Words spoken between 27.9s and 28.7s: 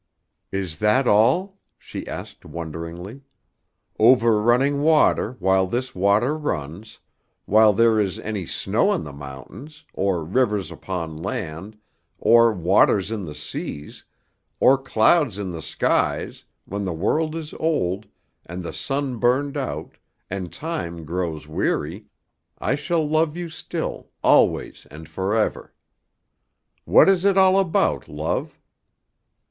love?"